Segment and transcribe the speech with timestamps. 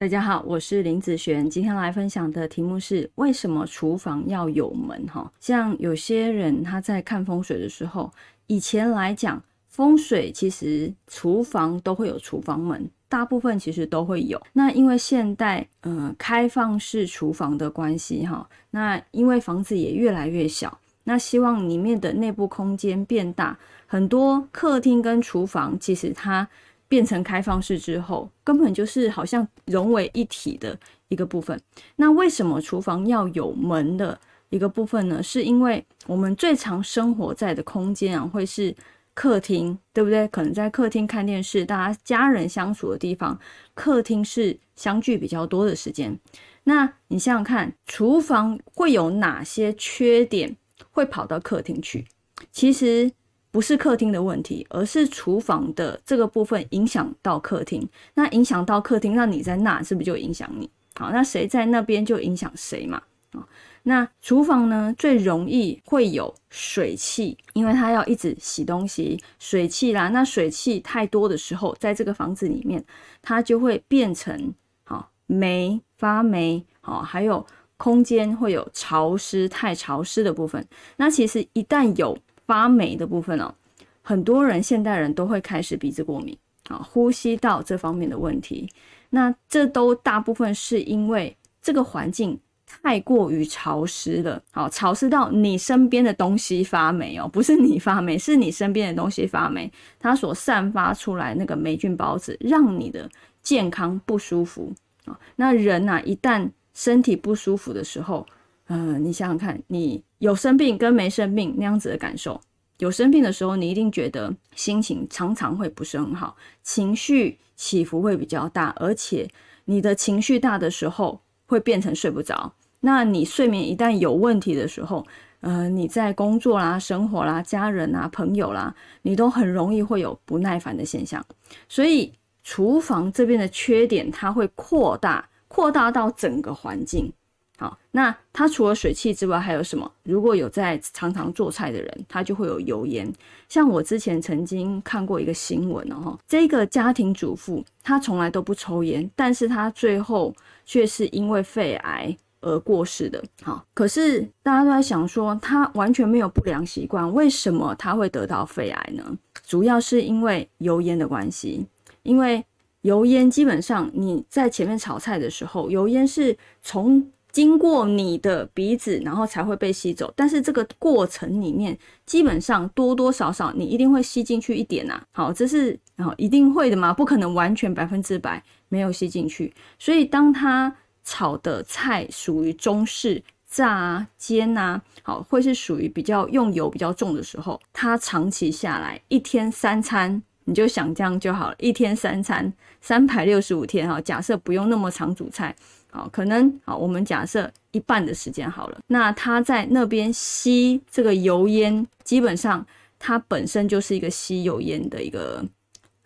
[0.00, 5.06] 大家好，我是林子璇，今天来分享的题目是为什么厨房要有门？
[5.06, 8.10] 哈，像有些人他在看风水的时候，
[8.46, 14.40] 以前来讲风水其实厨房都会有厨房门，大部分其实都会有。
[14.54, 26.48] 那因为现代呃开放式厨房的关系，哈，那因为房子也越来越小，那希望里面的内部空间变大，很多客厅跟厨房其实它。
[26.90, 30.76] 变成开放式之后，根本就是好像融为一体的
[31.06, 31.56] 一个部分。
[31.94, 34.18] 那为什么厨房要有门的
[34.48, 35.22] 一个部分呢？
[35.22, 38.74] 是因为我们最常生活在的空间啊，会是
[39.14, 40.26] 客厅，对不对？
[40.26, 43.38] 可能在客厅看电视，大家家人相处的地方，
[43.74, 46.18] 客厅是相聚比较多的时间。
[46.64, 50.56] 那你想想看，厨房会有哪些缺点
[50.90, 52.04] 会跑到客厅去？
[52.50, 53.12] 其实。
[53.50, 57.88] 不是客厅的问题，而是厨房的这个部分影响到客厅。
[58.14, 60.70] 那影响到客厅，那你在那是不是就影响你？
[60.94, 63.02] 好，那谁在那边就影响谁嘛？
[63.32, 63.46] 啊，
[63.84, 70.08] 那厨房呢最容易会有水汽，因为它要一直洗东西，水汽啦。
[70.08, 72.84] 那水汽太多的时候，在这个房子里面，
[73.22, 74.52] 它就会变成
[74.84, 77.46] 好霉发霉，好，还有
[77.76, 80.66] 空间会有潮湿太潮湿的部分。
[80.96, 82.18] 那其实一旦有
[82.50, 83.54] 发霉的部分哦，
[84.02, 86.36] 很多人现代人都会开始鼻子过敏
[86.68, 88.68] 啊，呼吸道这方面的问题。
[89.10, 103.08] 那这都大部分是因为这个环境太过于潮湿了，好潮湿到你身边的东西发霉哦，不是你发霉，是你身边的东西发霉，它所散发出来那个霉菌孢子，让你的
[103.44, 104.72] 健康不舒服
[105.04, 105.16] 啊。
[105.36, 108.26] 那人呐，一旦身体不舒服的时候，
[108.72, 112.40] 嗯，你想想看，你有生病跟没生病那样子的感受。
[112.78, 119.28] 有生病的时候，你一定觉得心情常常会不是很好，情绪起伏会比较大，而且
[119.64, 122.54] 你的情绪大的时候会变成睡不着。
[122.78, 125.04] 那你睡眠一旦有问题的时候，
[125.40, 128.72] 呃，你在工作啦、生活啦、家人啊、朋友啦，
[129.02, 131.22] 你都很容易会有不耐烦的现象。
[131.68, 132.12] 所以，
[132.44, 137.12] 厨房这边的缺点，它会扩大，扩大到整个环境。
[137.60, 139.92] 好，那它除了水汽之外还有什么？
[140.04, 143.12] 如果有在常常做菜的人，他就会有油烟。
[143.50, 150.34] 像我之前曾经看过一个新闻哦，这个家庭主妇她从来都不抽烟，但是她最后
[150.64, 153.22] 却是因为肺癌而过世的。
[153.42, 159.18] 好，可是大家都在想说，她完全没有不良习惯，为什么她会得到肺癌呢？
[159.44, 161.66] 主要是因为油烟的关系，
[162.04, 162.42] 因为
[162.80, 170.12] 油烟基本上你在前面炒菜的时候，油烟是从经过你的鼻子，然后才会被吸走。
[170.16, 175.00] 但是这个过程里面，基本上多多少少你一定会吸进去一点呐。
[175.12, 179.52] 好，这是啊，一定会的嘛，不可能完全百分之百没有吸进去。
[179.78, 180.74] 所以当他
[181.04, 195.54] 炒的菜属于中式炸煎呐，好，会是属于比较用油比较重的时候，它长期下来一天三餐，你就想这样就好了，一天三餐，三百六十五天哈，假设不用那么长煮菜。
[195.92, 202.64] 好，可能好，我们假设一半的时间好了，那它在那边吸这个油烟，基本上
[202.96, 205.44] 它本身就是一个吸油烟的一个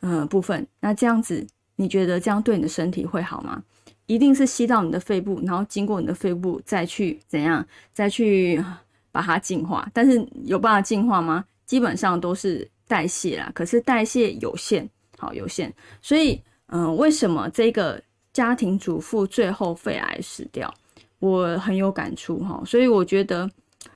[0.00, 0.66] 呃部分。
[0.80, 1.46] 那这样子，
[1.76, 3.62] 你觉得这样对你的身体会好吗？
[4.06, 8.62] 一定是吸到你的肺部，然后经过你的肺部再去怎样，再去
[9.12, 9.86] 把它净化。
[9.92, 11.44] 但是有办法净化吗？
[11.66, 15.70] 基本上都是代谢啦，可是代谢有限，好有限。
[16.00, 18.00] 所以，嗯，为什么这个？
[18.34, 20.72] 家庭主妇最后肺癌死掉，
[21.20, 23.48] 我很有感触哈，所以我觉得，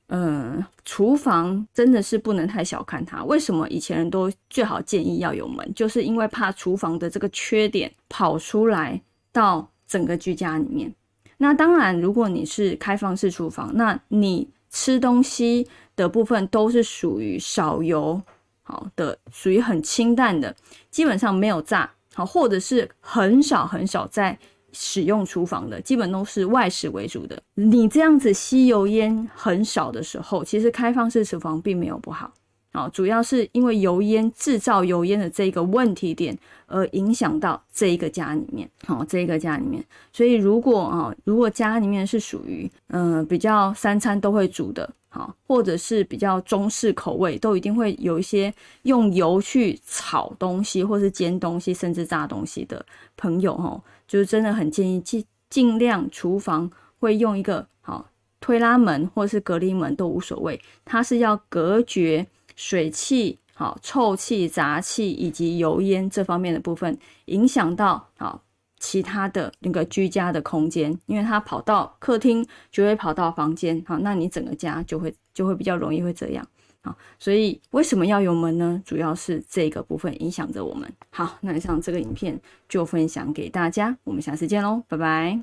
[0.07, 3.25] 嗯，厨房真的是不能太小看它。
[3.25, 10.95] 为什么以前人都最好建议要有门，就是因为怕厨房的这个缺点跑出来到整个居家里面。
[11.37, 18.23] 那当然，如果你是开放式厨房，那你吃东西的部分都是属于少油
[18.63, 20.55] 好的，属于很清淡的，
[20.91, 21.91] 基本上没有炸。
[22.19, 24.37] 好，或者是很少很少在
[24.73, 27.41] 使用厨房的，基本都是外食为主的。
[27.55, 32.33] 你这样子吸油烟很少的时候，其实开放式厨房并没有不好。
[32.79, 38.71] 好，主要是因为油烟制造油烟的这个问题点，而影响到这一个家里面。
[38.87, 44.89] 好，这一个家里面，所以如果啊，如果家里面是属于嗯比较三餐都会煮的。
[45.11, 48.53] 好，或者是比较中式口味，都一定会有一些
[48.83, 52.85] 用油去炒东西，或是煎东西，甚至炸东西的
[53.17, 56.71] 朋友，哈，就是真的很建议尽尽量厨房
[57.01, 58.07] 会用一个好
[58.39, 62.27] 推拉门或是隔离门都无所谓，它是要隔绝
[62.59, 68.43] 水汽、好臭气、杂气以及油烟这方面的部分，影响到好
[68.81, 76.45] 其他的那个居家的空间，因为它跑到客厅就会跑到房间，好，那你整个家就会就会比较容易会这样，
[76.83, 78.83] 好，所以为什么要有门呢？
[78.85, 80.93] 主要是这个部分影响着我们。
[81.11, 85.37] 好，那以上这个影片就分享给大家，我们下次见喽，拜拜。